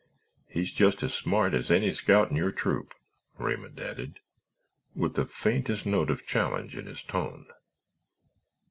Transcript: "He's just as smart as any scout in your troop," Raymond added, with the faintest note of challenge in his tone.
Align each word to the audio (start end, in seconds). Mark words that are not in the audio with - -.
"He's 0.49 0.71
just 0.73 1.03
as 1.03 1.13
smart 1.13 1.53
as 1.53 1.69
any 1.69 1.91
scout 1.91 2.31
in 2.31 2.35
your 2.35 2.51
troop," 2.51 2.95
Raymond 3.37 3.79
added, 3.79 4.19
with 4.95 5.13
the 5.13 5.25
faintest 5.25 5.85
note 5.85 6.09
of 6.09 6.25
challenge 6.25 6.75
in 6.75 6.87
his 6.87 7.03
tone. 7.03 7.45